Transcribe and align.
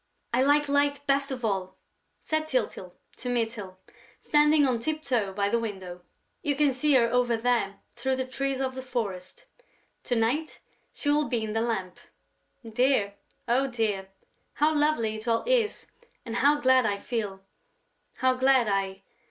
"I 0.33 0.41
like 0.41 0.67
Light 0.67 1.05
best 1.05 1.29
of 1.29 1.45
all," 1.45 1.77
said 2.19 2.47
Tyltyl 2.47 2.95
to 3.17 3.29
Mytyl, 3.29 3.77
standing 4.19 4.65
on 4.65 4.79
tip 4.79 5.03
toe 5.03 5.31
by 5.31 5.47
the 5.47 5.59
window. 5.59 6.01
"You 6.41 6.55
can 6.55 6.73
see 6.73 6.95
her 6.95 7.05
over 7.13 7.37
there, 7.37 7.81
through 7.95 8.15
the 8.15 8.25
trees 8.25 8.59
of 8.59 8.73
the 8.73 8.81
forest. 8.81 9.45
To 10.05 10.15
night, 10.15 10.59
she 10.91 11.11
will 11.11 11.27
be 11.29 11.43
in 11.43 11.53
the 11.53 11.61
lamp. 11.61 11.99
Dear, 12.67 13.13
oh, 13.47 13.67
dear, 13.67 14.09
how 14.53 14.73
lovely 14.73 15.17
it 15.17 15.27
all 15.27 15.43
is 15.45 15.91
and 16.25 16.37
how 16.37 16.59
glad 16.59 16.83
I 16.83 16.97
feel, 16.97 17.43
how 18.15 18.33
glad 18.33 18.67
I...." 18.67 19.03